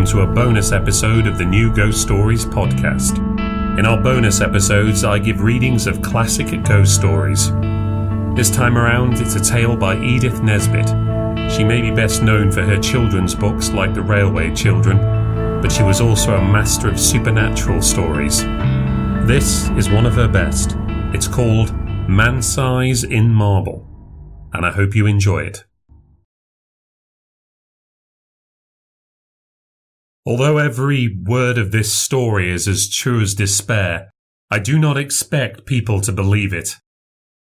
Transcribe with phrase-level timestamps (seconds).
[0.00, 3.18] welcome to a bonus episode of the New Ghost Stories podcast.
[3.78, 7.50] In our bonus episodes, I give readings of classic ghost stories.
[8.34, 10.88] This time around, it's a tale by Edith Nesbit.
[11.52, 15.82] She may be best known for her children's books like The Railway Children, but she
[15.82, 18.42] was also a master of supernatural stories.
[19.26, 20.76] This is one of her best.
[21.12, 21.74] It's called
[22.08, 23.86] Man Size in Marble,
[24.54, 25.64] and I hope you enjoy it.
[30.26, 34.10] Although every word of this story is as true as despair,
[34.50, 36.76] I do not expect people to believe it.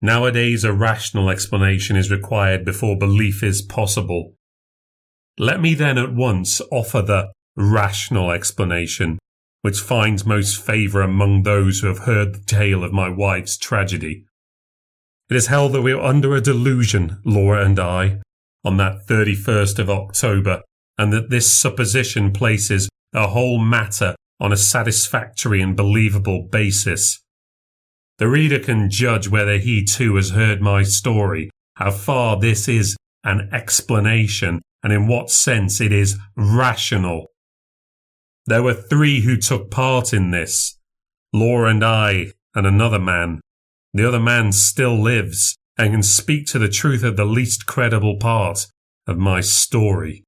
[0.02, 4.34] Nowadays, a rational explanation is required before belief is possible.
[5.38, 9.19] Let me then at once offer the rational explanation,
[9.62, 14.25] which finds most favour among those who have heard the tale of my wife's tragedy.
[15.30, 18.22] It is held that we were under a delusion, Laura and I,
[18.66, 20.64] on that 31st of October
[20.97, 27.22] and that this supposition places the whole matter on a satisfactory and believable basis.
[28.17, 32.95] The reader can judge whether he too has heard my story, how far this is
[33.23, 37.28] an explanation, and in what sense it is rational.
[38.45, 40.78] There were three who took part in this
[41.33, 43.41] Laura and I, and another man.
[43.94, 48.17] The other man still lives and can speak to the truth of the least credible
[48.19, 48.67] part
[49.07, 50.23] of my story.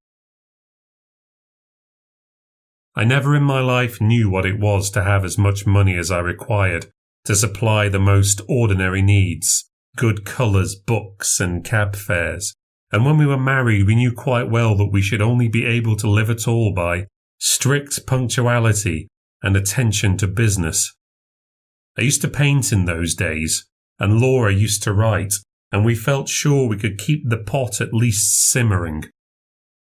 [2.95, 6.11] I never in my life knew what it was to have as much money as
[6.11, 6.88] I required
[7.25, 12.53] to supply the most ordinary needs, good colours, books, and cab fares.
[12.91, 15.97] And when we were married, we knew quite well that we should only be able
[15.97, 17.07] to live at all by
[17.38, 19.09] strict punctuality
[19.41, 20.95] and attention to business.
[21.97, 23.66] I used to paint in those days,
[24.00, 25.34] and Laura used to write,
[25.72, 29.05] and we felt sure we could keep the pot at least simmering.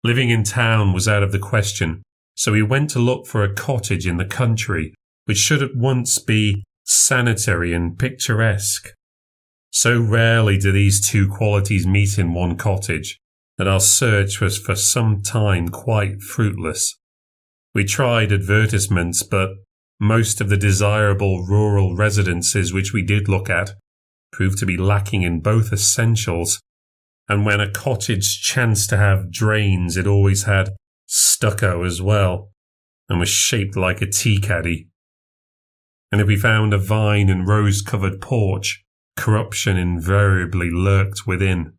[0.02, 2.02] Living in town was out of the question,
[2.36, 6.18] so he went to look for a cottage in the country, which should at once
[6.18, 8.90] be sanitary and picturesque.
[9.70, 13.18] So rarely do these two qualities meet in one cottage
[13.58, 16.94] that our search was for some time quite fruitless.
[17.74, 19.50] We tried advertisements, but
[19.98, 23.72] most of the desirable rural residences which we did look at
[24.30, 26.60] proved to be lacking in both essentials.
[27.28, 30.70] And when a cottage chanced to have drains, it always had
[31.06, 32.50] stucco as well,
[33.08, 34.88] and was shaped like a tea caddy.
[36.12, 38.84] And if we found a vine and rose covered porch,
[39.16, 41.72] corruption invariably lurked within.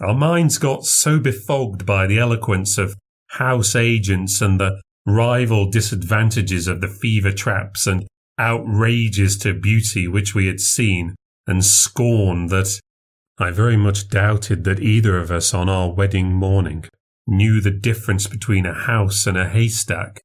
[0.00, 2.96] Our minds got so befogged by the eloquence of
[3.28, 8.06] house agents and the rival disadvantages of the fever traps and
[8.38, 11.14] outrages to beauty which we had seen
[11.46, 12.80] and scorned that
[13.38, 16.84] I very much doubted that either of us on our wedding morning
[17.26, 20.20] knew the difference between a house and a haystack.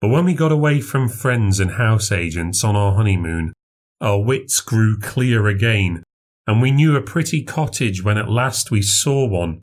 [0.00, 3.52] But when we got away from friends and house agents on our honeymoon,
[4.00, 6.02] our wits grew clear again,
[6.46, 9.60] and we knew a pretty cottage when at last we saw one.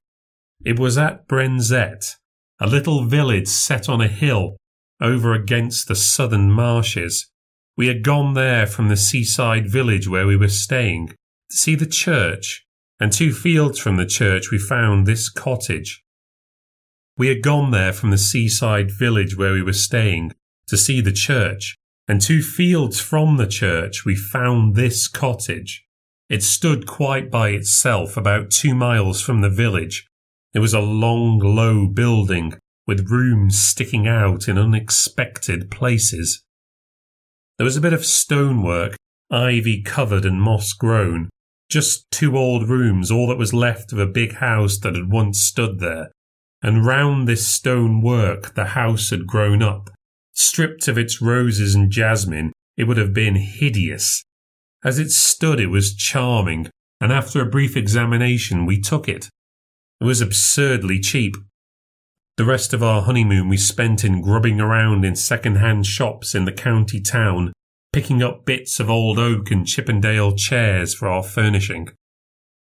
[0.63, 2.16] It was at Brenzett,
[2.59, 4.55] a little village set on a hill
[5.01, 7.29] over against the southern marshes.
[7.75, 11.16] We had gone there from the seaside village where we were staying to
[11.57, 12.66] see the church,
[12.99, 16.01] and two fields from the church we found this cottage.
[17.19, 20.31] We had gone there from the seaside village where we were staying
[20.68, 21.75] to see the church,
[22.07, 25.84] and two fields from the church we found this cottage.
[26.29, 30.08] It stood quite by itself about two miles from the village.
[30.53, 32.53] It was a long, low building
[32.88, 36.41] with rooms sticking out in unexpected places.
[37.58, 38.96] There was a bit of stonework,
[39.29, 41.29] ivy covered and moss grown,
[41.70, 45.41] just two old rooms, all that was left of a big house that had once
[45.41, 46.11] stood there
[46.61, 49.90] and round this stone work the house had grown up.
[50.34, 54.23] Stripped of its roses and jasmine, it would have been hideous.
[54.84, 56.70] As it stood, it was charming,
[57.02, 59.29] and after a brief examination, we took it.
[60.00, 61.35] It was absurdly cheap.
[62.38, 66.53] The rest of our honeymoon we spent in grubbing around in second-hand shops in the
[66.53, 67.52] county town,
[67.91, 71.90] picking up bits of old oak and Chippendale chairs for our furnishing.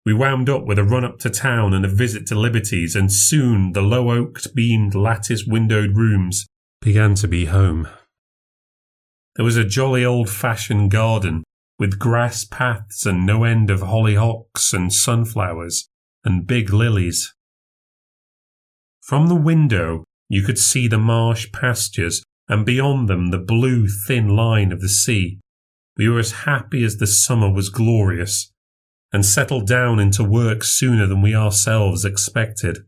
[0.07, 3.11] We wound up with a run up to town and a visit to Liberty's, and
[3.11, 6.47] soon the low oaked, beamed, lattice windowed rooms
[6.79, 7.89] began to be home.
[9.35, 11.43] There was a jolly old fashioned garden
[11.77, 15.89] with grass paths and no end of hollyhocks and sunflowers
[16.23, 17.35] and big lilies.
[19.01, 24.29] From the window, you could see the marsh pastures and beyond them the blue thin
[24.29, 25.41] line of the sea.
[25.97, 28.53] We were as happy as the summer was glorious
[29.11, 32.79] and settled down into work sooner than we ourselves expected.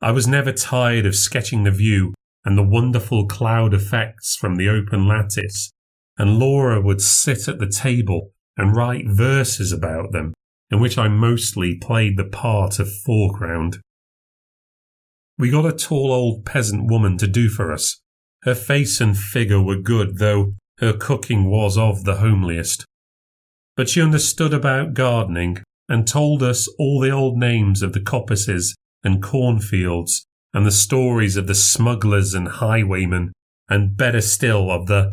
[0.00, 2.14] I was never tired of sketching the view
[2.44, 5.70] and the wonderful cloud effects from the open lattice,
[6.18, 10.34] and Laura would sit at the table and write verses about them,
[10.70, 13.78] in which I mostly played the part of foreground.
[15.38, 18.00] We got a tall old peasant woman to do for us.
[18.42, 22.84] Her face and figure were good, though her cooking was of the homeliest.
[23.76, 25.58] But she understood about gardening
[25.88, 31.36] and told us all the old names of the coppices and cornfields and the stories
[31.36, 33.32] of the smugglers and highwaymen,
[33.68, 35.12] and better still of the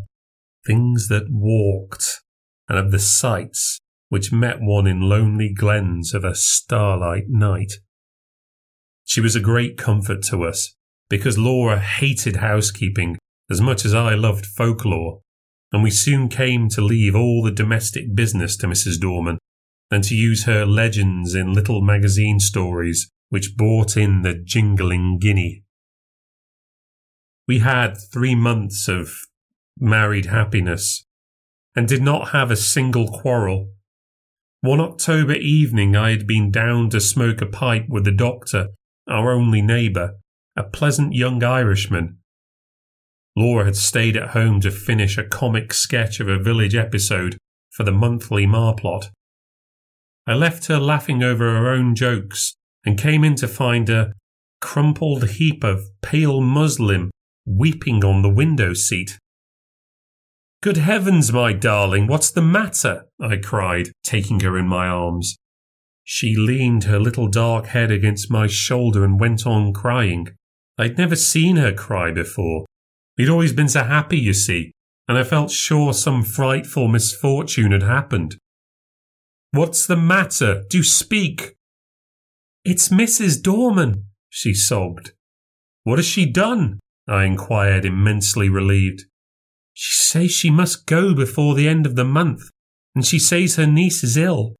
[0.66, 2.20] things that walked
[2.68, 3.78] and of the sights
[4.10, 7.74] which met one in lonely glens of a starlight night.
[9.04, 10.74] She was a great comfort to us
[11.08, 13.18] because Laura hated housekeeping
[13.50, 15.20] as much as I loved folklore,
[15.72, 19.00] and we soon came to leave all the domestic business to Mrs.
[19.00, 19.38] Dorman
[19.90, 25.62] and to use her legends in little magazine stories which brought in the jingling guinea.
[27.46, 29.12] We had three months of
[29.78, 31.04] married happiness
[31.74, 33.72] and did not have a single quarrel.
[34.60, 38.68] One October evening, I had been down to smoke a pipe with the doctor,
[39.08, 40.18] our only neighbour,
[40.56, 42.18] a pleasant young Irishman.
[43.40, 47.38] Laura had stayed at home to finish a comic sketch of a village episode
[47.70, 49.08] for the monthly Marplot.
[50.26, 52.54] I left her laughing over her own jokes
[52.84, 54.12] and came in to find a
[54.60, 57.10] crumpled heap of pale muslin
[57.46, 59.18] weeping on the window seat.
[60.62, 63.06] Good heavens, my darling, what's the matter?
[63.18, 65.36] I cried, taking her in my arms.
[66.04, 70.28] She leaned her little dark head against my shoulder and went on crying.
[70.76, 72.66] I'd never seen her cry before.
[73.20, 74.72] We'd always been so happy, you see,
[75.06, 78.38] and I felt sure some frightful misfortune had happened.
[79.50, 80.62] What's the matter?
[80.70, 81.52] Do speak!
[82.64, 83.42] It's Mrs.
[83.42, 85.12] Dorman, she sobbed.
[85.84, 86.80] What has she done?
[87.06, 89.04] I inquired, immensely relieved.
[89.74, 92.44] She says she must go before the end of the month,
[92.94, 94.56] and she says her niece is ill.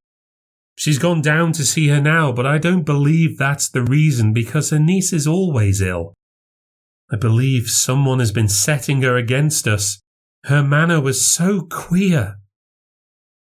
[0.77, 4.69] She's gone down to see her now, but I don't believe that's the reason because
[4.69, 6.13] her niece is always ill.
[7.13, 10.01] I believe someone has been setting her against us.
[10.45, 12.37] Her manner was so queer.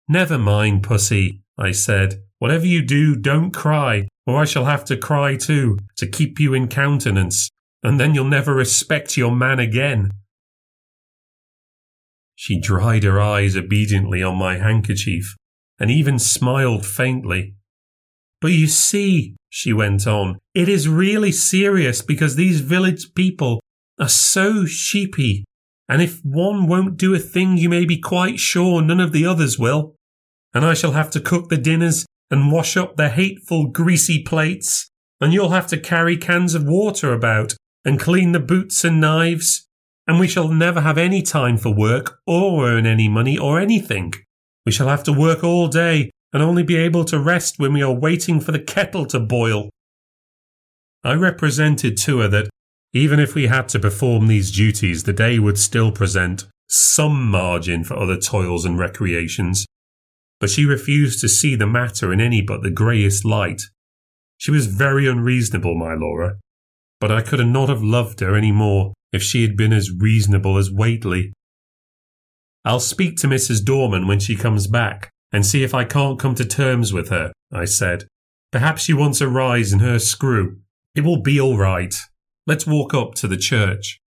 [0.07, 2.23] Never mind, pussy, I said.
[2.39, 6.53] Whatever you do, don't cry or I shall have to cry too, to keep you
[6.53, 7.49] in countenance,
[7.81, 10.11] and then you'll never respect your man again.
[12.35, 15.35] She dried her eyes obediently on my handkerchief,
[15.79, 17.55] and even smiled faintly.
[18.41, 23.59] But you see, she went on, it is really serious because these village people
[23.99, 25.45] are so sheepy,
[25.89, 29.25] and if one won't do a thing, you may be quite sure none of the
[29.25, 29.95] others will.
[30.53, 34.89] And I shall have to cook the dinners and wash up the hateful greasy plates,
[35.21, 37.53] and you'll have to carry cans of water about
[37.85, 39.67] and clean the boots and knives,
[40.07, 44.13] and we shall never have any time for work or earn any money or anything.
[44.65, 47.81] We shall have to work all day and only be able to rest when we
[47.81, 49.69] are waiting for the kettle to boil.
[51.03, 52.49] I represented to her that
[52.93, 57.83] even if we had to perform these duties, the day would still present some margin
[57.83, 59.65] for other toils and recreations,
[60.39, 63.61] but she refused to see the matter in any but the greyest light.
[64.37, 66.37] She was very unreasonable, my Laura,
[66.99, 70.57] but I could not have loved her any more if she had been as reasonable
[70.57, 71.33] as Whately.
[72.65, 73.63] I'll speak to Mrs.
[73.63, 77.31] Dorman when she comes back and see if I can't come to terms with her,
[77.51, 78.07] I said.
[78.51, 80.57] Perhaps she wants a rise in her screw.
[80.95, 81.93] It will be all right.
[82.45, 83.99] Let's walk up to the church.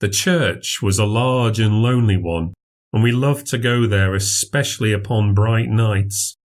[0.00, 2.54] The church was a large and lonely one
[2.92, 6.36] and we loved to go there, especially upon bright nights.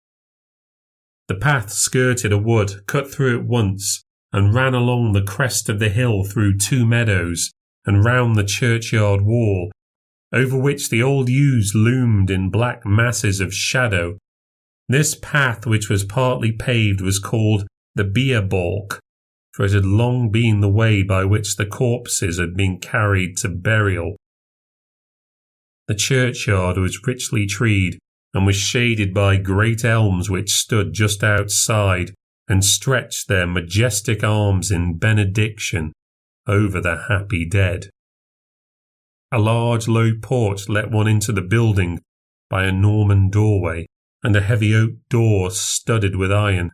[1.29, 5.81] The path skirted a wood, cut through it once, and ran along the crest of
[5.81, 7.51] the hill through two meadows
[7.85, 9.73] and round the churchyard wall,
[10.33, 14.19] over which the old yews loomed in black masses of shadow.
[14.89, 19.01] This path, which was partly paved, was called the bier balk,
[19.53, 23.49] for it had long been the way by which the corpses had been carried to
[23.49, 24.17] burial.
[25.89, 27.99] The churchyard was richly treed
[28.35, 32.13] and was shaded by great elms which stood just outside
[32.49, 35.93] and stretched their majestic arms in benediction
[36.47, 37.91] over the happy dead.
[39.33, 42.01] A large low porch let one into the building
[42.49, 43.87] by a Norman doorway
[44.23, 46.71] and a heavy oak door studded with iron.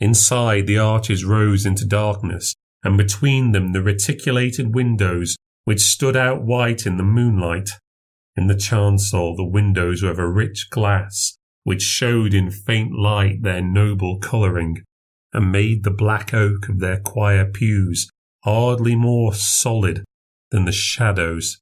[0.00, 6.42] Inside the arches rose into darkness, and between them the reticulated windows which stood out
[6.42, 7.70] white in the moonlight.
[8.36, 13.42] In the chancel, the windows were of a rich glass, which showed in faint light
[13.42, 14.82] their noble colouring,
[15.32, 18.08] and made the black oak of their choir pews
[18.44, 20.04] hardly more solid
[20.50, 21.58] than the shadows.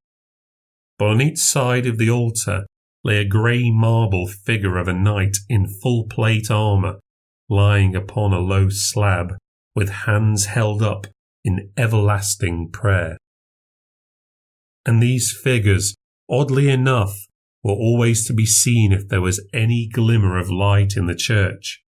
[0.99, 2.67] But on each side of the altar
[3.03, 7.00] lay a grey marble figure of a knight in full plate armour,
[7.49, 9.35] lying upon a low slab,
[9.75, 11.07] with hands held up
[11.45, 13.19] in everlasting prayer.
[14.87, 15.95] And these figures,
[16.31, 17.26] oddly enough,
[17.62, 21.83] were always to be seen if there was any glimmer of light in the church.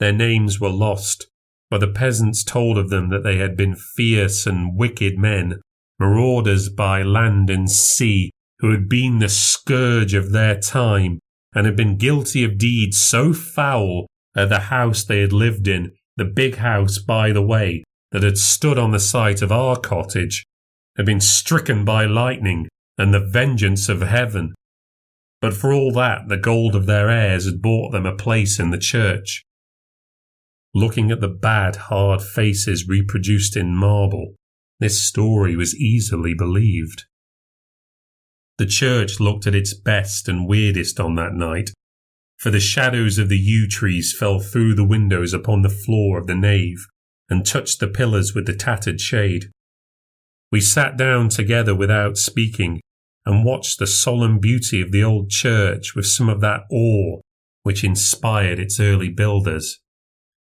[0.00, 1.26] Their names were lost,
[1.70, 5.60] but the peasants told of them that they had been fierce and wicked men,
[5.98, 11.18] marauders by land and sea, who had been the scourge of their time,
[11.54, 15.92] and had been guilty of deeds so foul at the house they had lived in,
[16.16, 20.44] the big house by the way, that had stood on the site of our cottage,
[20.96, 22.68] had been stricken by lightning
[22.98, 24.54] and the vengeance of heaven,
[25.42, 28.70] but for all that, the gold of their heirs had bought them a place in
[28.70, 29.44] the church.
[30.72, 34.36] Looking at the bad, hard faces reproduced in marble,
[34.82, 37.04] this story was easily believed.
[38.58, 41.70] The church looked at its best and weirdest on that night,
[42.38, 46.26] for the shadows of the yew trees fell through the windows upon the floor of
[46.26, 46.86] the nave
[47.30, 49.50] and touched the pillars with the tattered shade.
[50.50, 52.80] We sat down together without speaking,
[53.24, 57.20] and watched the solemn beauty of the old church with some of that awe
[57.62, 59.78] which inspired its early builders.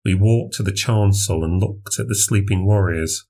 [0.04, 3.26] We walked to the chancel and looked at the sleeping warriors.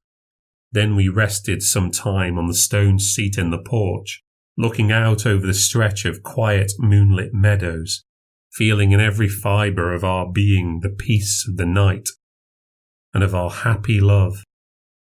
[0.72, 4.22] Then we rested some time on the stone seat in the porch,
[4.56, 8.04] looking out over the stretch of quiet moonlit meadows,
[8.50, 12.08] feeling in every fibre of our being the peace of the night
[13.14, 14.42] and of our happy love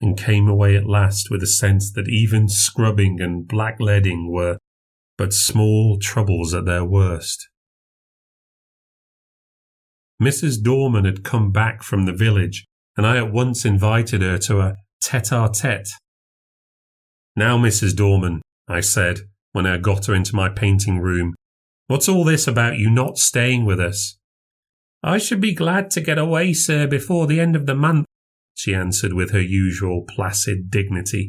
[0.00, 4.58] and came away at last with a sense that even scrubbing and blackleading were
[5.16, 7.48] but small troubles at their worst.
[10.22, 10.62] Mrs.
[10.62, 14.76] Dorman had come back from the village, and I at once invited her to a
[15.00, 15.88] tete a tete.
[17.36, 17.94] Now, Mrs.
[17.94, 19.20] Dorman, I said,
[19.52, 21.34] when I got her into my painting room,
[21.86, 24.18] what's all this about you not staying with us?
[25.02, 28.06] I should be glad to get away, sir, before the end of the month,
[28.54, 31.28] she answered with her usual placid dignity.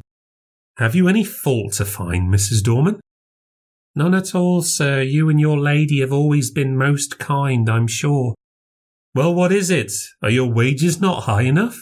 [0.77, 2.63] Have you any fault to find, Mrs.
[2.63, 2.99] Dorman?
[3.95, 5.01] None at all, sir.
[5.01, 8.33] You and your lady have always been most kind, I'm sure.
[9.13, 9.91] Well, what is it?
[10.21, 11.79] Are your wages not high enough?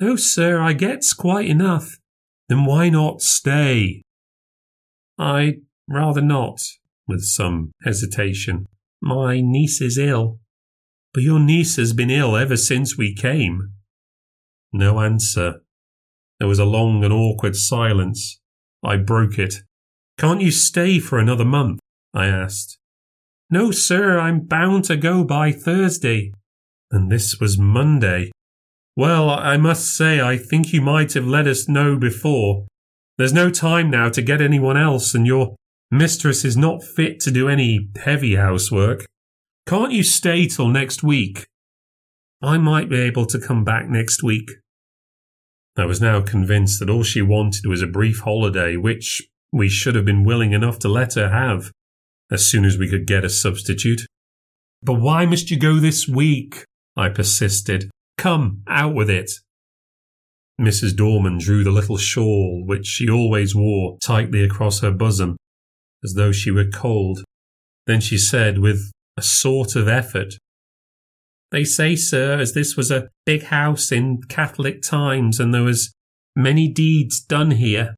[0.00, 1.98] No, sir, I gets quite enough.
[2.48, 4.02] Then why not stay?
[5.18, 6.60] I'd rather not,
[7.06, 8.66] with some hesitation.
[9.02, 10.38] My niece is ill.
[11.12, 13.72] But your niece has been ill ever since we came.
[14.72, 15.62] No answer.
[16.38, 18.40] There was a long and awkward silence.
[18.84, 19.62] I broke it.
[20.18, 21.80] Can't you stay for another month?
[22.14, 22.78] I asked.
[23.50, 26.32] No, sir, I'm bound to go by Thursday.
[26.90, 28.30] And this was Monday.
[28.98, 32.66] Well, I must say, I think you might have let us know before.
[33.16, 35.54] There's no time now to get anyone else, and your
[35.88, 39.06] mistress is not fit to do any heavy housework.
[39.68, 41.46] Can't you stay till next week?
[42.42, 44.50] I might be able to come back next week.
[45.76, 49.94] I was now convinced that all she wanted was a brief holiday, which we should
[49.94, 51.70] have been willing enough to let her have,
[52.32, 54.06] as soon as we could get a substitute.
[54.82, 56.64] But why must you go this week?
[56.96, 57.92] I persisted.
[58.18, 59.30] Come, out with it.
[60.60, 60.96] Mrs.
[60.96, 65.36] Dorman drew the little shawl which she always wore tightly across her bosom,
[66.02, 67.22] as though she were cold.
[67.86, 70.34] Then she said, with a sort of effort,
[71.52, 75.94] they say, sir, as this was a big house in Catholic times and there was
[76.34, 77.94] many deeds done here.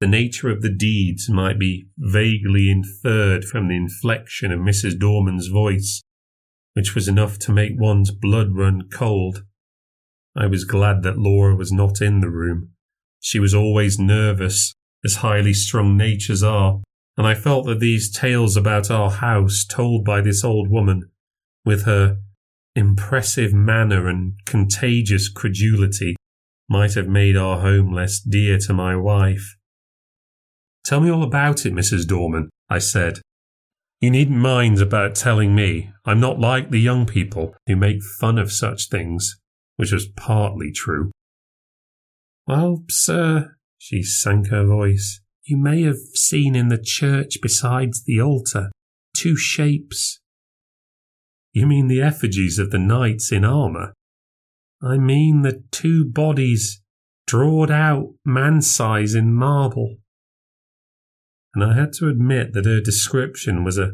[0.00, 4.98] The nature of the deeds might be vaguely inferred from the inflection of Mrs.
[4.98, 6.02] Dorman's voice,
[6.74, 9.44] which was enough to make one's blood run cold.
[10.36, 12.70] I was glad that Laura was not in the room.
[13.20, 14.74] She was always nervous,
[15.04, 16.80] as highly strung natures are,
[17.16, 21.10] and I felt that these tales about our house told by this old woman,
[21.64, 22.18] with her
[22.74, 26.16] impressive manner and contagious credulity
[26.68, 29.56] might have made our home less dear to my wife.
[30.84, 32.06] Tell me all about it, Mrs.
[32.06, 33.20] Dorman, I said.
[34.02, 35.90] You needn't mind about telling me.
[36.04, 39.40] I'm not like the young people who make fun of such things,
[39.76, 41.10] which was partly true.
[42.46, 48.20] Well, sir, she sank her voice, you may have seen in the church besides the
[48.20, 48.70] altar
[49.14, 50.20] two shapes
[51.52, 53.92] you mean the effigies of the knights in armour?
[54.82, 56.80] I mean the two bodies
[57.26, 59.98] drawed out man size in marble.
[61.54, 63.92] And I had to admit that her description was a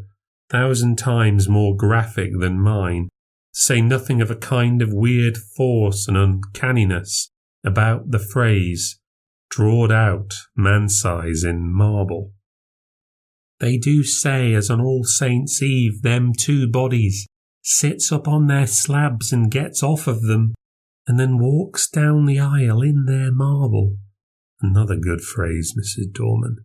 [0.51, 3.09] thousand times more graphic than mine.
[3.55, 7.31] to say nothing of a kind of weird force and uncanniness
[7.65, 9.01] about the phrase,
[9.51, 12.33] drawed out man size in marble.
[13.61, 17.27] They do say as on All Saints' Eve them two bodies
[17.63, 20.55] sits up on their slabs and gets off of them,
[21.07, 23.97] and then walks down the aisle in their marble.
[24.61, 26.13] Another good phrase, Mrs.
[26.13, 26.65] Dorman.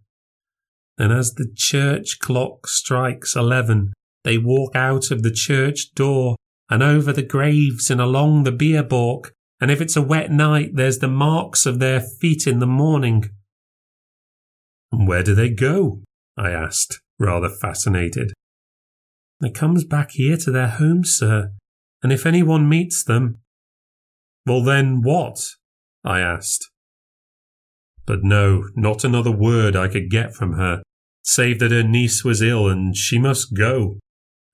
[0.98, 6.36] And as the church clock strikes eleven, they walk out of the church door
[6.70, 10.72] and over the graves and along the bier balk, and if it's a wet night,
[10.74, 13.30] there's the marks of their feet in the morning.
[14.92, 16.02] And where do they go?
[16.38, 18.34] I asked, rather fascinated.
[19.40, 21.52] They comes back here to their home, sir,
[22.02, 23.40] and if anyone meets them.
[24.46, 25.46] Well, then what?
[26.04, 26.70] I asked.
[28.06, 30.84] But no, not another word I could get from her,
[31.24, 34.00] save that her niece was ill and she must go.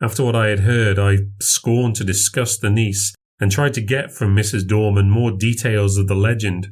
[0.01, 4.11] After what I had heard, I scorned to discuss the niece and tried to get
[4.11, 4.67] from Mrs.
[4.67, 6.69] Dorman more details of the legend.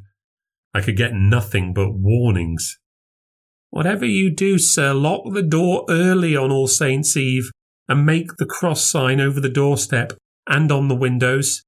[0.73, 2.77] I could get nothing but warnings.
[3.69, 7.49] Whatever you do, sir, lock the door early on All Saints' Eve
[7.89, 10.13] and make the cross sign over the doorstep
[10.47, 11.63] and on the windows.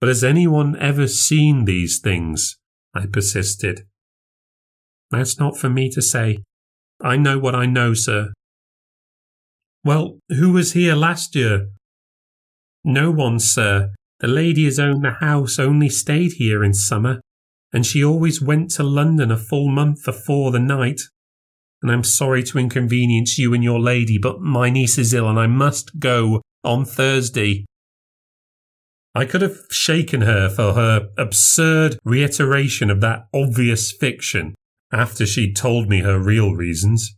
[0.00, 2.56] But has anyone ever seen these things?
[2.94, 3.82] I persisted.
[5.10, 6.38] That's not for me to say.
[7.02, 8.32] I know what I know, sir.
[9.84, 11.68] Well, who was here last year?
[12.84, 13.92] No one, sir.
[14.20, 17.20] The lady who's owned the house only stayed here in summer
[17.72, 21.00] and she always went to London a full month afore the night.
[21.82, 25.38] And I'm sorry to inconvenience you and your lady, but my niece is ill and
[25.38, 27.64] I must go on Thursday.
[29.14, 34.54] I could have shaken her for her absurd reiteration of that obvious fiction
[34.92, 37.16] after she'd told me her real reasons.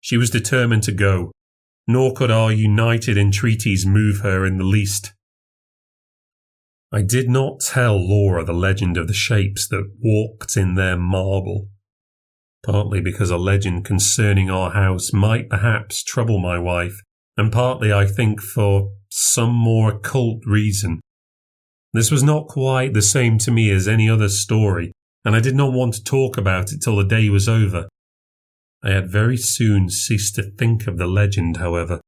[0.00, 1.32] She was determined to go,
[1.88, 5.14] nor could our united entreaties move her in the least.
[6.92, 11.68] I did not tell Laura the legend of the shapes that walked in their marble,
[12.64, 17.00] partly because a legend concerning our house might perhaps trouble my wife,
[17.36, 21.00] and partly, I think, for some more occult reason.
[21.94, 24.92] This was not quite the same to me as any other story,
[25.24, 27.88] and I did not want to talk about it till the day was over.
[28.84, 32.02] I had very soon ceased to think of the legend, however.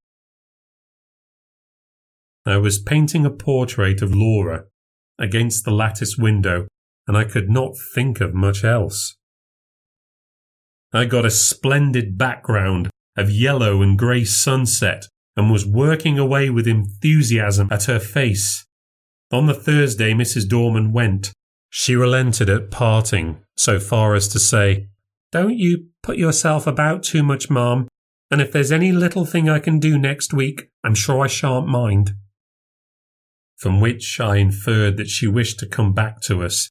[2.45, 4.65] I was painting a portrait of Laura
[5.19, 6.69] against the lattice window,
[7.07, 9.17] and I could not think of much else.
[10.93, 15.07] I got a splendid background of yellow and grey sunset
[15.39, 18.67] and was working away with enthusiasm at her face.
[19.33, 20.47] On the Thursday Mrs.
[20.47, 21.33] Dorman went.
[21.71, 24.89] She relented at parting so far as to say,
[25.33, 27.89] Don't you put yourself about too much, ma'am,
[28.31, 31.67] and if there's any little thing I can do next week, I'm sure I shan't
[31.67, 32.15] mind
[33.59, 36.71] from which I inferred that she wished to come back to us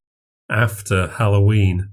[0.49, 1.91] after Halloween.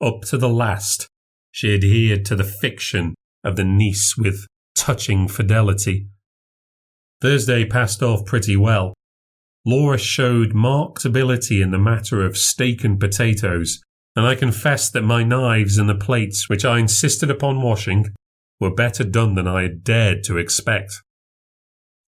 [0.00, 1.06] Up to the last,
[1.52, 3.14] she adhered to the fiction
[3.44, 6.08] of the niece with touching fidelity.
[7.20, 8.94] Thursday passed off pretty well.
[9.64, 13.80] Laura showed marked ability in the matter of steak and potatoes,
[14.16, 18.06] and I confess that my knives and the plates which I insisted upon washing
[18.60, 20.92] were better done than I had dared to expect.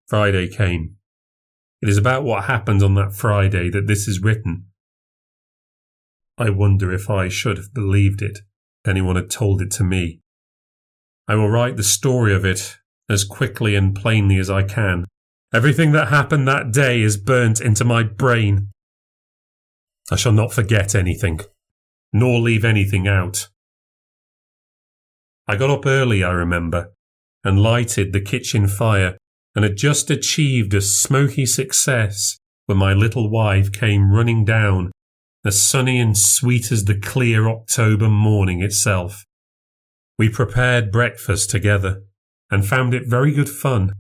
[0.09, 0.97] Friday came.
[1.81, 4.67] It is about what happened on that Friday that this is written.
[6.37, 8.39] I wonder if I should have believed it
[8.85, 10.21] if anyone had told it to me.
[11.27, 12.77] I will write the story of it
[13.09, 15.07] as quickly and plainly as I can.
[15.53, 18.71] Everything that happened that day is burnt into my brain.
[20.11, 21.41] I shall not forget anything,
[22.13, 23.49] nor leave anything out.
[25.47, 26.93] I got up early, I remember,
[27.43, 29.17] and lighted the kitchen fire
[29.55, 34.91] and had just achieved a smoky success when my little wife came running down,
[35.45, 39.25] as sunny and sweet as the clear October morning itself.
[40.19, 42.03] We prepared breakfast together
[42.51, 43.95] and found it very good fun.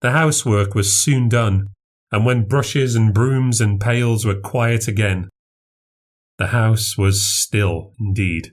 [0.00, 1.68] The housework was soon done,
[2.12, 5.28] and when brushes and brooms and pails were quiet again,
[6.38, 8.52] the house was still indeed.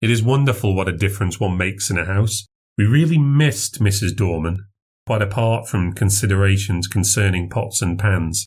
[0.00, 2.46] It is wonderful what a difference one makes in a house.
[2.78, 4.16] We really missed Mrs.
[4.16, 4.64] Dorman,
[5.06, 8.46] quite apart from considerations concerning pots and pans.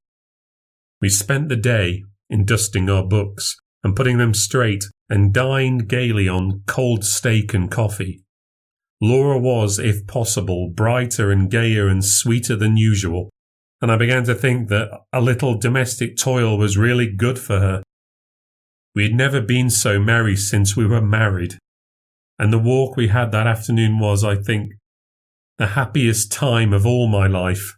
[1.01, 6.27] We spent the day in dusting our books and putting them straight and dined gaily
[6.27, 8.23] on cold steak and coffee.
[9.01, 13.29] Laura was, if possible, brighter and gayer and sweeter than usual,
[13.81, 17.83] and I began to think that a little domestic toil was really good for her.
[18.95, 21.57] We had never been so merry since we were married,
[22.39, 24.71] and the walk we had that afternoon was, I think,
[25.57, 27.75] the happiest time of all my life.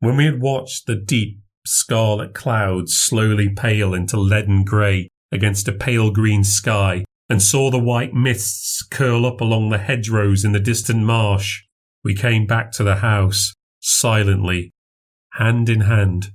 [0.00, 5.72] When we had watched the deep scarlet clouds slowly pale into leaden grey against a
[5.72, 10.60] pale green sky, and saw the white mists curl up along the hedgerows in the
[10.60, 11.62] distant marsh,
[12.04, 14.70] we came back to the house, silently,
[15.32, 16.32] hand in hand.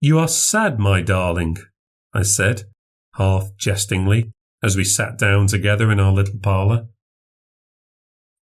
[0.00, 1.58] You are sad, my darling,
[2.12, 2.64] I said,
[3.14, 6.86] half jestingly, as we sat down together in our little parlour.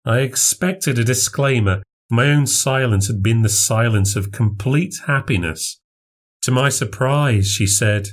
[0.05, 1.81] I expected a disclaimer.
[2.11, 5.79] My own silence had been the silence of complete happiness.
[6.43, 8.09] To my surprise, she said,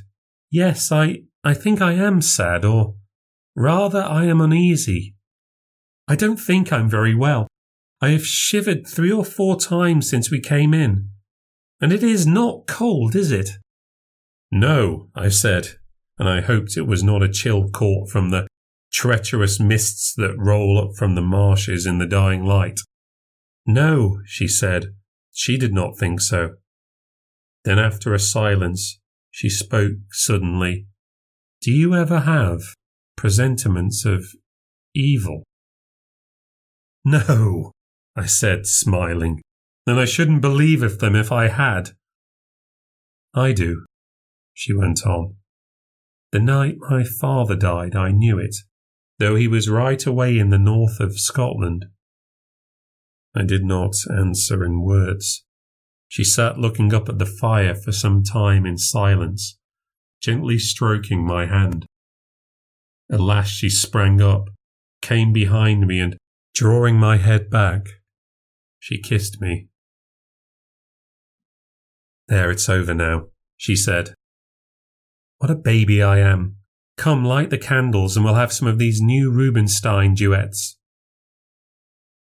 [0.51, 2.97] Yes, I, I think I am sad, or
[3.55, 5.15] rather, I am uneasy.
[6.09, 7.47] I don't think I'm very well.
[8.01, 11.11] I have shivered three or four times since we came in.
[11.81, 13.51] And it is not cold, is it?
[14.51, 15.79] No, I said,
[16.19, 18.47] and I hoped it was not a chill caught from the
[18.93, 22.81] treacherous mists that roll up from the marshes in the dying light.
[23.67, 24.95] No, she said.
[25.33, 26.57] She did not think so.
[27.65, 29.00] Then, after a silence,
[29.31, 30.87] she spoke suddenly.
[31.61, 32.61] Do you ever have
[33.17, 34.25] presentiments of
[34.95, 35.45] evil?
[37.05, 37.73] No,
[38.17, 39.41] I said, smiling,
[39.87, 41.91] and I shouldn't believe of them if I had.
[43.35, 43.85] I do,
[44.53, 45.37] she went on.
[46.33, 48.55] The night my father died, I knew it,
[49.19, 51.87] though he was right away in the north of Scotland.
[53.35, 55.45] I did not answer in words.
[56.11, 59.57] She sat looking up at the fire for some time in silence,
[60.21, 61.87] gently stroking my hand.
[63.13, 64.51] At last she sprang up,
[65.03, 66.17] came behind me, and,
[66.53, 67.87] drawing my head back,
[68.81, 69.69] she kissed me.
[72.27, 74.15] There, it's over now, she said.
[75.39, 76.57] What a baby I am.
[76.97, 80.77] Come, light the candles, and we'll have some of these new Rubinstein duets.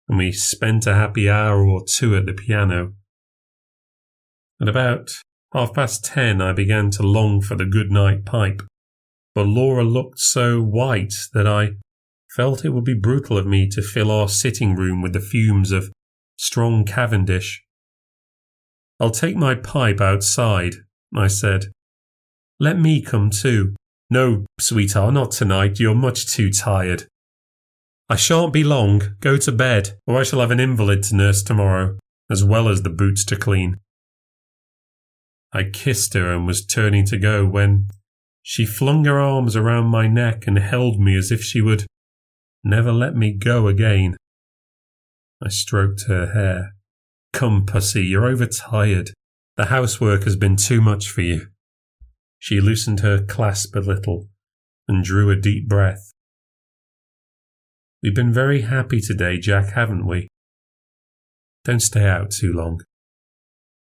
[0.08, 2.94] And we spent a happy hour or two at the piano.
[4.62, 5.10] At about
[5.54, 8.62] half past ten, I began to long for the good night pipe,
[9.36, 11.72] but Laura looked so white that I
[12.36, 15.72] felt it would be brutal of me to fill our sitting room with the fumes
[15.72, 15.92] of
[16.38, 17.63] strong Cavendish.
[19.00, 20.76] I'll take my pipe outside,
[21.16, 21.66] I said.
[22.60, 23.76] Let me come too.
[24.10, 25.80] No, sweetheart, not tonight.
[25.80, 27.06] You're much too tired.
[28.10, 29.02] I shan't be long.
[29.20, 31.98] Go to bed, or I shall have an invalid to nurse tomorrow,
[32.30, 33.80] as well as the boots to clean.
[35.54, 37.88] I kissed her and was turning to go when
[38.42, 41.86] she flung her arms around my neck and held me as if she would
[42.63, 44.18] never let me go again.
[45.42, 46.74] I stroked her hair.
[47.34, 49.12] Come, pussy, you're overtired.
[49.56, 51.48] The housework has been too much for you.
[52.39, 54.28] She loosened her clasp a little
[54.88, 56.12] and drew a deep breath.
[58.02, 60.28] We've been very happy today, Jack, haven't we?
[61.63, 62.82] Don't stay out too long.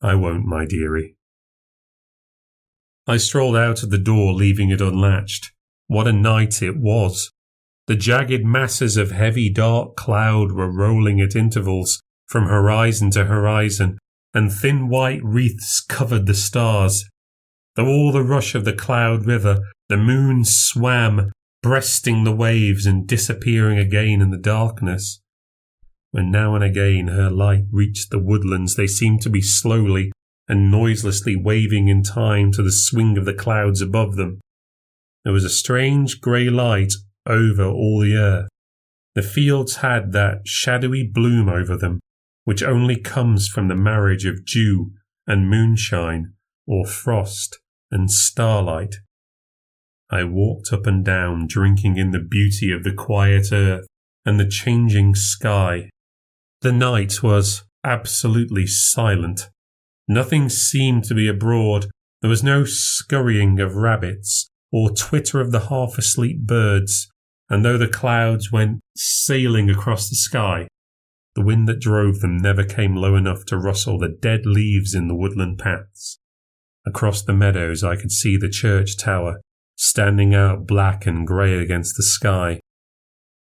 [0.00, 1.17] I won't, my dearie.
[3.08, 5.50] I strolled out of the door, leaving it unlatched.
[5.86, 7.32] What a night it was!
[7.86, 13.96] The jagged masses of heavy dark cloud were rolling at intervals from horizon to horizon,
[14.34, 17.08] and thin white wreaths covered the stars.
[17.74, 23.06] Through all the rush of the cloud river, the moon swam, breasting the waves and
[23.06, 25.22] disappearing again in the darkness.
[26.10, 30.12] When now and again her light reached the woodlands, they seemed to be slowly
[30.48, 34.40] and noiselessly waving in time to the swing of the clouds above them.
[35.24, 36.92] There was a strange grey light
[37.26, 38.48] over all the earth.
[39.14, 42.00] The fields had that shadowy bloom over them,
[42.44, 44.92] which only comes from the marriage of dew
[45.26, 46.32] and moonshine,
[46.66, 47.58] or frost
[47.90, 48.96] and starlight.
[50.10, 53.86] I walked up and down, drinking in the beauty of the quiet earth
[54.24, 55.90] and the changing sky.
[56.62, 59.50] The night was absolutely silent.
[60.08, 61.86] Nothing seemed to be abroad.
[62.22, 67.08] There was no scurrying of rabbits or twitter of the half asleep birds,
[67.50, 70.66] and though the clouds went sailing across the sky,
[71.34, 75.08] the wind that drove them never came low enough to rustle the dead leaves in
[75.08, 76.18] the woodland paths.
[76.86, 79.40] Across the meadows I could see the church tower,
[79.76, 82.60] standing out black and grey against the sky.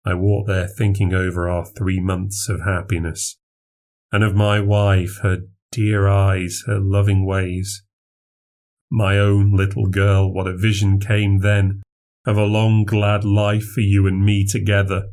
[0.04, 3.38] I walked there thinking over our three months of happiness,
[4.12, 5.38] and of my wife, her
[5.72, 7.84] dear eyes, her loving ways.
[8.92, 11.82] My own little girl, what a vision came then
[12.26, 15.10] of a long, glad life for you and me together.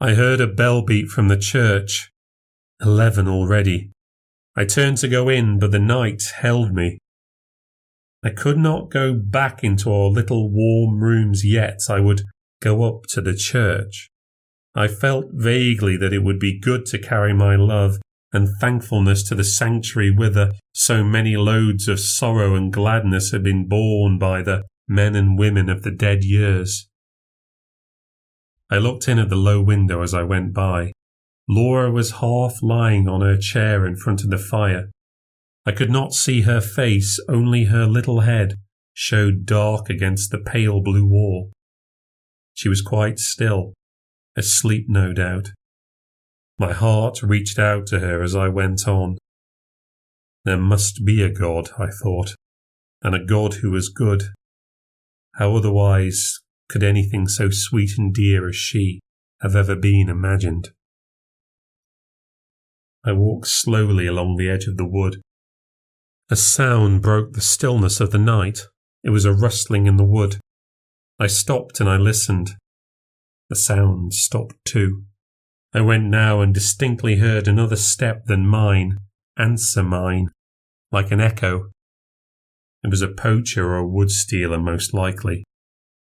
[0.00, 2.10] I heard a bell beat from the church.
[2.80, 3.90] Eleven already.
[4.56, 6.98] I turned to go in, but the night held me.
[8.24, 11.80] I could not go back into our little warm rooms yet.
[11.88, 12.22] I would
[12.60, 14.08] go up to the church.
[14.74, 17.98] I felt vaguely that it would be good to carry my love
[18.32, 23.68] and thankfulness to the sanctuary whither so many loads of sorrow and gladness had been
[23.68, 26.88] borne by the men and women of the dead years.
[28.70, 30.92] I looked in at the low window as I went by.
[31.48, 34.90] Laura was half lying on her chair in front of the fire.
[35.64, 38.56] I could not see her face, only her little head
[38.92, 41.50] showed dark against the pale blue wall.
[42.54, 43.74] She was quite still,
[44.36, 45.50] asleep no doubt.
[46.58, 49.18] My heart reached out to her as I went on.
[50.44, 52.34] There must be a God, I thought,
[53.02, 54.24] and a God who was good.
[55.34, 59.00] How otherwise could anything so sweet and dear as she
[59.42, 60.70] have ever been imagined?
[63.04, 65.20] I walked slowly along the edge of the wood.
[66.30, 68.62] A sound broke the stillness of the night.
[69.04, 70.38] It was a rustling in the wood.
[71.20, 72.54] I stopped and I listened.
[73.48, 75.04] The sound stopped too.
[75.74, 78.98] I went now and distinctly heard another step than mine
[79.38, 80.30] answer mine,
[80.90, 81.70] like an echo.
[82.82, 85.44] It was a poacher or a wood stealer, most likely,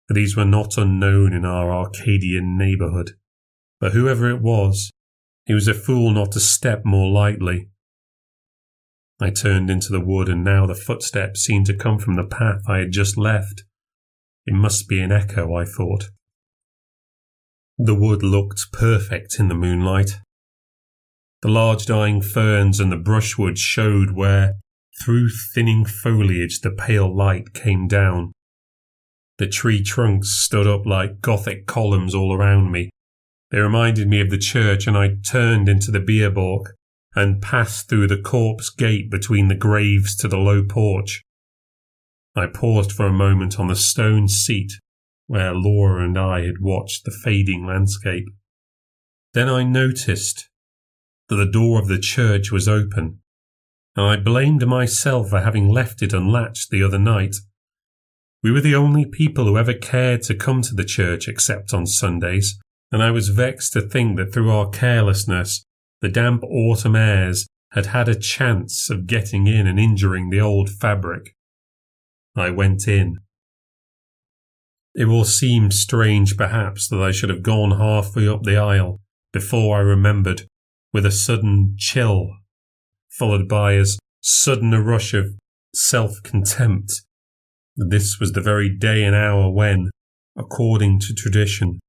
[0.07, 3.13] for these were not unknown in our Arcadian neighbourhood.
[3.81, 4.91] But whoever it was,
[5.47, 7.69] he was a fool not to step more lightly.
[9.21, 12.63] I turned into the wood, and now the footsteps seemed to come from the path
[12.69, 13.65] I had just left.
[14.47, 16.11] It must be an echo, I thought.
[17.79, 20.21] The wood looked perfect in the moonlight.
[21.41, 24.55] The large dying ferns and the brushwood showed where,
[25.03, 28.33] through thinning foliage, the pale light came down.
[29.39, 32.91] The tree trunks stood up like Gothic columns all around me.
[33.51, 36.75] They reminded me of the church, and I turned into the bier balk
[37.15, 41.23] and passed through the corpse gate between the graves to the low porch.
[42.37, 44.73] I paused for a moment on the stone seat
[45.33, 48.27] where Laura and I had watched the fading landscape.
[49.33, 50.51] Then I noticed
[51.31, 53.21] that the door of the church was open,
[53.97, 57.37] and I blamed myself for having left it unlatched the other night.
[58.43, 61.87] We were the only people who ever cared to come to the church except on
[61.87, 62.59] Sundays,
[62.91, 65.65] and I was vexed to think that through our carelessness,
[66.03, 70.69] the damp autumn airs had had a chance of getting in and injuring the old
[70.69, 71.35] fabric.
[72.37, 73.17] I went in
[74.95, 79.01] it will seem strange, perhaps, that I should have gone halfway up the aisle
[79.33, 80.43] before I remembered,
[80.93, 82.29] with a sudden chill,
[83.11, 85.35] followed by as sudden a rush of
[85.75, 86.93] self contempt,
[87.77, 89.91] that this was the very day and hour when,
[90.37, 91.81] according to tradition,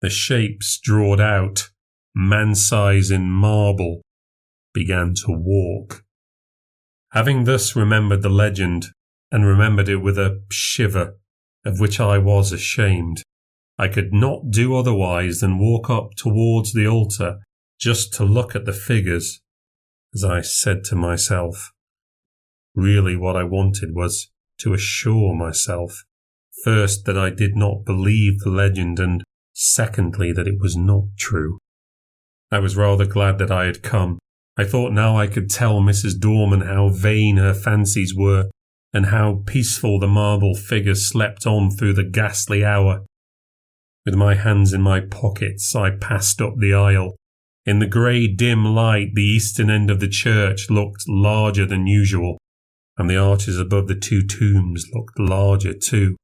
[0.00, 1.70] the shapes drawed out,
[2.14, 4.02] man size in marble,
[4.72, 6.04] began to walk.
[7.12, 8.86] Having thus remembered the legend,
[9.32, 11.16] and remembered it with a shiver,
[11.66, 13.22] of which I was ashamed.
[13.78, 17.40] I could not do otherwise than walk up towards the altar
[17.78, 19.40] just to look at the figures,
[20.14, 21.72] as I said to myself.
[22.74, 26.04] Really, what I wanted was to assure myself,
[26.64, 31.58] first, that I did not believe the legend, and secondly, that it was not true.
[32.50, 34.18] I was rather glad that I had come.
[34.56, 36.18] I thought now I could tell Mrs.
[36.18, 38.48] Dorman how vain her fancies were
[38.92, 43.04] and how peaceful the marble figure slept on through the ghastly hour.
[44.04, 47.16] With my hands in my pockets, I passed up the aisle.
[47.64, 52.38] In the grey, dim light, the eastern end of the church looked larger than usual,
[52.96, 56.16] and the arches above the two tombs looked larger too.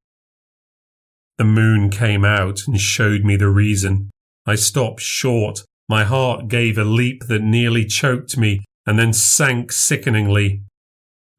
[1.38, 4.10] The moon came out and showed me the reason.
[4.46, 5.64] I stopped short.
[5.88, 10.62] My heart gave a leap that nearly choked me and then sank sickeningly.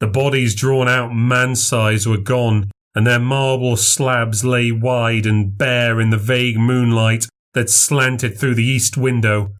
[0.00, 5.56] The bodies drawn out man size were gone, and their marble slabs lay wide and
[5.56, 9.54] bare in the vague moonlight that slanted through the east window.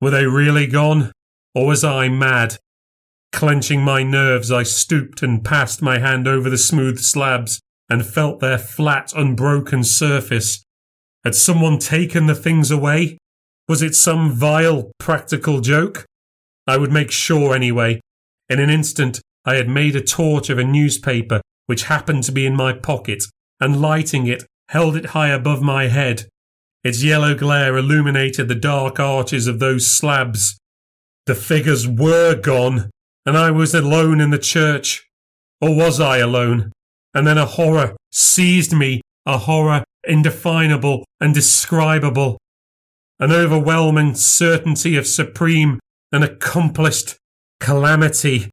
[0.00, 1.12] Were they really gone?
[1.54, 2.56] Or was I mad?
[3.32, 8.40] Clenching my nerves, I stooped and passed my hand over the smooth slabs and felt
[8.40, 10.62] their flat, unbroken surface.
[11.24, 13.18] Had someone taken the things away?
[13.68, 16.06] Was it some vile practical joke?
[16.66, 18.00] I would make sure anyway.
[18.48, 22.46] In an instant, I had made a torch of a newspaper which happened to be
[22.46, 23.22] in my pocket,
[23.60, 26.26] and lighting it, held it high above my head.
[26.82, 30.58] Its yellow glare illuminated the dark arches of those slabs.
[31.26, 32.90] The figures were gone,
[33.24, 35.06] and I was alone in the church.
[35.60, 36.72] Or was I alone?
[37.14, 42.38] And then a horror seized me, a horror indefinable and describable.
[43.18, 45.78] An overwhelming certainty of supreme
[46.10, 47.16] and accomplished
[47.60, 48.50] calamity.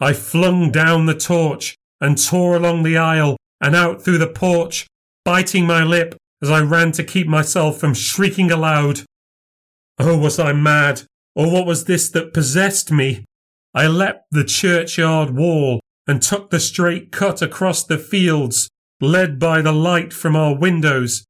[0.00, 4.86] I flung down the torch and tore along the aisle and out through the porch,
[5.24, 9.00] biting my lip as I ran to keep myself from shrieking aloud.
[9.98, 11.02] Oh, was I mad,
[11.34, 13.26] or what was this that possessed me?
[13.74, 19.60] I leapt the churchyard wall and took the straight cut across the fields, led by
[19.60, 21.24] the light from our windows.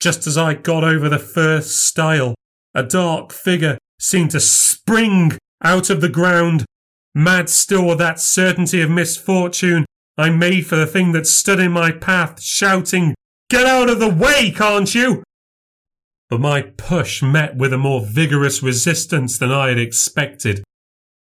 [0.00, 2.34] Just as I got over the first stile,
[2.74, 6.64] a dark figure seemed to spring out of the ground.
[7.14, 11.72] Mad still with that certainty of misfortune, I made for the thing that stood in
[11.72, 13.14] my path, shouting,
[13.50, 15.22] Get out of the way, can't you?
[16.28, 20.64] But my push met with a more vigorous resistance than I had expected.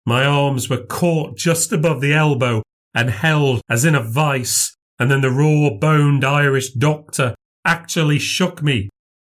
[0.05, 2.63] My arms were caught just above the elbow
[2.95, 8.63] and held as in a vice, and then the raw boned Irish doctor actually shook
[8.63, 8.89] me.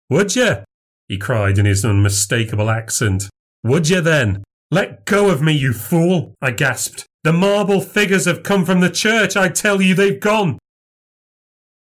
[0.09, 0.63] Would you?
[1.07, 3.25] he cried in his unmistakable accent.
[3.63, 4.43] Would you then?
[4.71, 7.05] Let go of me, you fool, I gasped.
[7.23, 9.35] The marble figures have come from the church.
[9.35, 10.59] I tell you, they've gone.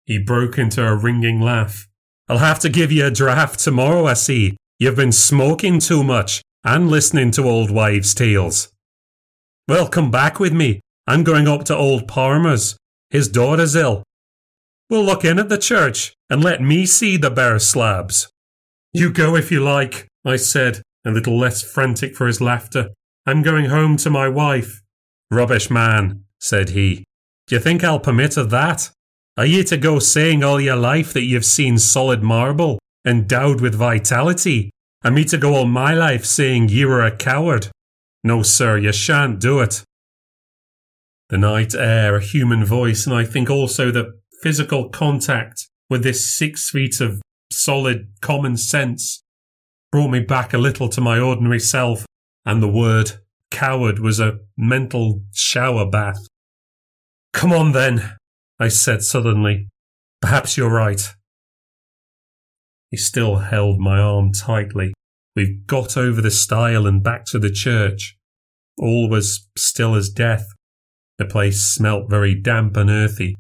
[0.05, 1.89] He broke into a ringing laugh.
[2.29, 4.57] I'll have to give you a draft tomorrow, I see.
[4.79, 8.73] You've been smoking too much and listening to old wives' tales.
[9.69, 10.81] Well, come back with me.
[11.07, 12.77] I'm going up to old Palmer's.
[13.11, 14.03] His daughter's ill.
[14.89, 18.29] We'll look in at the church and let me see the bare slabs.
[18.93, 22.91] You go if you like, I said, a little less frantic for his laughter.
[23.27, 24.83] I'm going home to my wife.
[25.31, 27.05] Rubbish, man, said he.
[27.47, 28.91] Do you think I'll permit of that?
[29.37, 33.75] Are you to go saying all your life that you've seen solid marble, endowed with
[33.75, 34.71] vitality,
[35.05, 37.69] and me to go all my life saying you were a coward?
[38.25, 39.85] No, sir, you shan't do it.
[41.29, 46.37] The night air, a human voice, and I think also the physical contact with this
[46.37, 47.21] six feet of
[47.53, 49.23] solid common sense
[49.93, 52.07] brought me back a little to my ordinary self,
[52.45, 53.13] and the word
[53.51, 56.19] coward was a mental shower bath.
[57.33, 58.17] Come on then,
[58.59, 59.69] I said suddenly.
[60.21, 61.15] Perhaps you're right.
[62.91, 64.93] He still held my arm tightly.
[65.35, 68.17] We've got over the stile and back to the church.
[68.79, 70.47] All was still as death.
[71.19, 73.37] The place smelt very damp and earthy.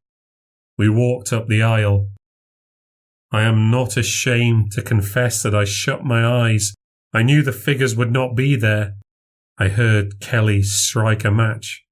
[0.78, 2.09] We walked up the aisle.
[3.37, 6.72] I am not ashamed to confess that I shut my eyes.
[7.12, 8.94] I knew the figures would not be there.
[9.59, 11.85] I heard Kelly strike a match.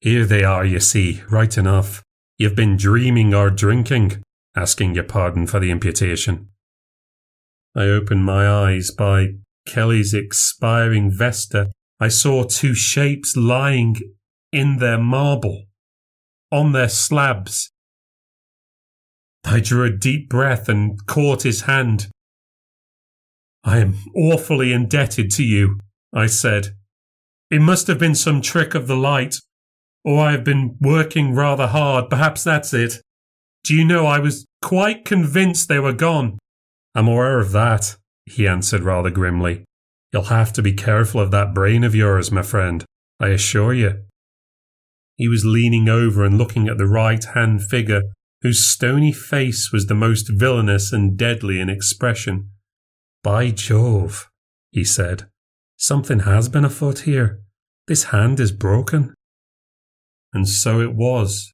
[0.00, 2.02] Here they are, you see, right enough.
[2.38, 4.22] You've been dreaming or drinking,
[4.56, 6.48] asking your pardon for the imputation.
[7.76, 9.34] I opened my eyes by
[9.66, 11.72] Kelly's expiring vesta.
[12.00, 13.96] I saw two shapes lying
[14.50, 15.64] in their marble,
[16.50, 17.70] on their slabs.
[19.44, 22.08] I drew a deep breath and caught his hand.
[23.64, 25.78] I am awfully indebted to you,
[26.12, 26.68] I said.
[27.50, 29.36] It must have been some trick of the light
[30.04, 32.08] or I've been working rather hard.
[32.08, 33.00] Perhaps that's it.
[33.64, 36.38] Do you know, I was quite convinced they were gone.
[36.94, 39.64] I'm aware of that, he answered rather grimly.
[40.12, 42.84] You'll have to be careful of that brain of yours, my friend,
[43.20, 44.02] I assure you.
[45.16, 48.02] He was leaning over and looking at the right hand figure,
[48.42, 52.50] whose stony face was the most villainous and deadly in expression.
[53.22, 54.30] By Jove,
[54.70, 55.28] he said,
[55.76, 57.40] something has been afoot here.
[57.86, 59.14] This hand is broken.
[60.32, 61.52] And so it was.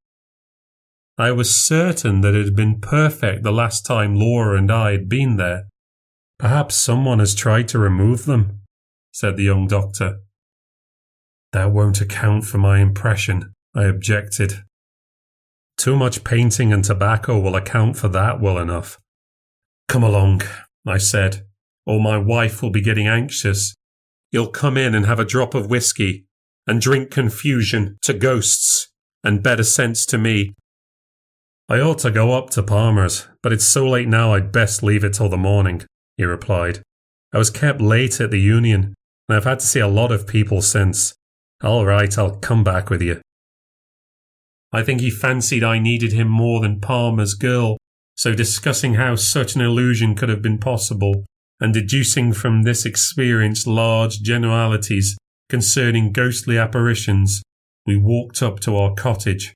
[1.18, 5.08] I was certain that it had been perfect the last time Laura and I had
[5.08, 5.66] been there.
[6.38, 8.60] Perhaps someone has tried to remove them,
[9.12, 10.18] said the young doctor.
[11.52, 14.62] That won't account for my impression, I objected.
[15.86, 18.98] Too much painting and tobacco will account for that well enough.
[19.86, 20.42] Come along,
[20.84, 21.46] I said,
[21.86, 23.72] or my wife will be getting anxious.
[24.32, 26.26] You'll come in and have a drop of whisky
[26.66, 28.88] and drink confusion to ghosts
[29.22, 30.54] and better sense to me.
[31.68, 35.04] I ought to go up to Palmer's, but it's so late now I'd best leave
[35.04, 35.82] it till the morning,
[36.16, 36.82] he replied.
[37.32, 38.94] I was kept late at the union,
[39.28, 41.14] and I've had to see a lot of people since.
[41.62, 43.20] All right, I'll come back with you.
[44.72, 47.76] I think he fancied I needed him more than Palmer's girl,
[48.16, 51.24] so discussing how such an illusion could have been possible,
[51.60, 55.16] and deducing from this experience large generalities
[55.48, 57.42] concerning ghostly apparitions,
[57.86, 59.54] we walked up to our cottage.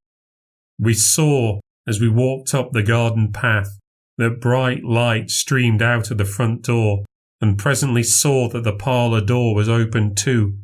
[0.78, 3.78] We saw, as we walked up the garden path,
[4.18, 7.04] that bright light streamed out of the front door,
[7.40, 10.58] and presently saw that the parlour door was open too.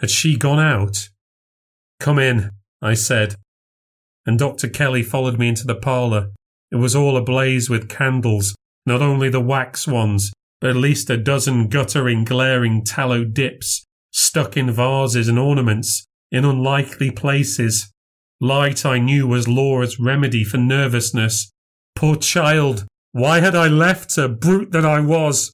[0.00, 1.08] Had she gone out?
[2.00, 3.36] Come in, I said,
[4.26, 4.68] and Dr.
[4.68, 6.30] Kelly followed me into the parlour.
[6.70, 8.54] It was all ablaze with candles,
[8.86, 14.56] not only the wax ones, but at least a dozen guttering, glaring tallow dips stuck
[14.56, 17.90] in vases and ornaments in unlikely places.
[18.40, 21.50] Light I knew was Laura's remedy for nervousness.
[21.94, 22.86] Poor child!
[23.12, 25.52] Why had I left her, brute that I was?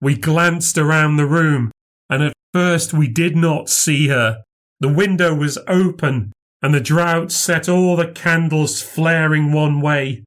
[0.00, 1.70] We glanced around the room,
[2.10, 4.42] and at first we did not see her.
[4.80, 6.32] The window was open,
[6.62, 10.24] and the draught set all the candles flaring one way.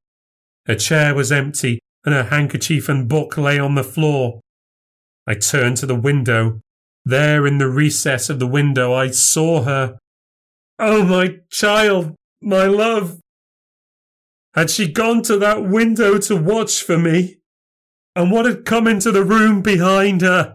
[0.66, 4.40] Her chair was empty, and her handkerchief and book lay on the floor.
[5.28, 6.62] I turned to the window.
[7.04, 9.98] There in the recess of the window I saw her.
[10.80, 13.20] Oh, my child, my love!
[14.54, 17.38] Had she gone to that window to watch for me?
[18.16, 20.54] And what had come into the room behind her?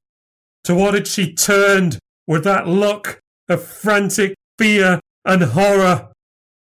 [0.64, 6.08] To what had she turned with that look of frantic fear and horror?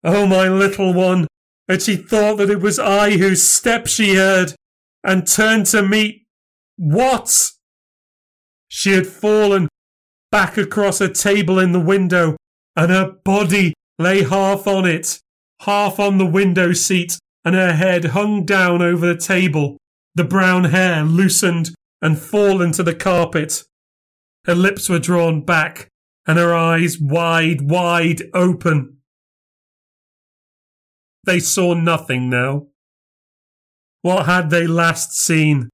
[0.03, 1.28] Oh, my little one,
[1.68, 4.55] had she thought that it was I whose step she heard,
[5.05, 6.24] and turned to meet
[6.76, 7.51] what?
[8.68, 9.68] She had fallen
[10.32, 12.36] back across a table in the window,
[12.74, 15.20] and her body lay half on it,
[15.62, 19.76] half on the window seat, and her head hung down over the table,
[20.14, 21.70] the brown hair loosened
[22.01, 23.64] and fallen to the carpet.
[24.44, 25.88] Her lips were drawn back,
[26.29, 28.99] and her eyes wide, wide open.
[31.24, 32.66] They saw nothing now.
[34.03, 35.70] What had they last seen?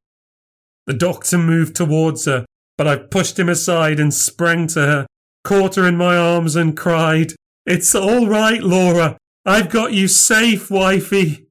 [0.86, 2.46] The doctor moved towards her,
[2.78, 5.06] but I pushed him aside and sprang to her,
[5.42, 7.32] caught her in my arms and cried,
[7.66, 9.18] It's all right, Laura.
[9.44, 11.48] I've got you safe, wifey.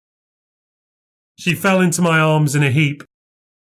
[1.38, 3.04] She fell into my arms in a heap.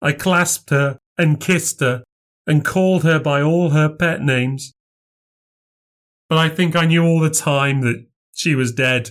[0.01, 2.03] I clasped her and kissed her
[2.47, 4.73] and called her by all her pet names.
[6.29, 8.05] But I think I knew all the time that
[8.35, 9.09] she was dead.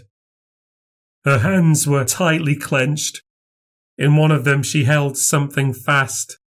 [1.25, 3.23] Her hands were tightly clenched.
[3.99, 6.39] In one of them she held something fast.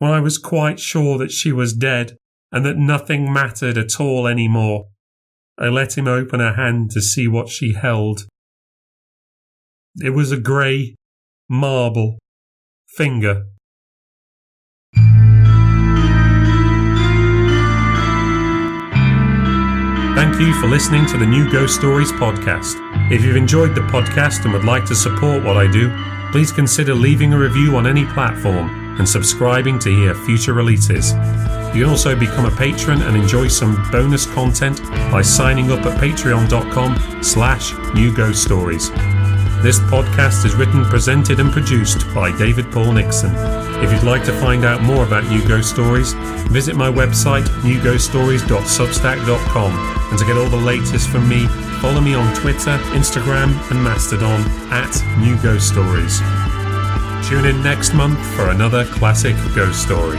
[0.00, 2.16] When I was quite sure that she was dead
[2.50, 4.88] and that nothing mattered at all any more,
[5.56, 8.26] I let him open her hand to see what she held.
[10.00, 10.94] It was a grey
[11.48, 12.18] marble
[12.86, 13.46] finger.
[20.38, 22.76] Thank you for listening to the New Ghost Stories podcast.
[23.10, 25.92] If you've enjoyed the podcast and would like to support what I do,
[26.30, 31.10] please consider leaving a review on any platform and subscribing to hear future releases.
[31.74, 34.80] You can also become a patron and enjoy some bonus content
[35.10, 38.90] by signing up at patreon.com slash new ghost stories.
[39.62, 43.32] This podcast is written, presented and produced by David Paul Nixon.
[43.82, 46.12] If you'd like to find out more about New Ghost Stories,
[46.52, 49.72] visit my website newghoststories.substack.com
[50.10, 51.48] and to get all the latest from me,
[51.80, 54.40] follow me on Twitter, Instagram and Mastodon
[54.70, 56.20] at New Ghost Stories.
[57.28, 60.18] Tune in next month for another classic ghost story.